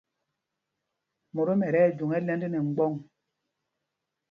Mótom 1.33 1.59
ɛ́ 1.65 1.71
ti 1.73 1.79
ɛjwoŋ 1.87 2.11
ɛ́lɛ̄nd 2.17 2.43
nɛ 2.49 2.59
mgbɔ̂ŋ. 2.67 2.93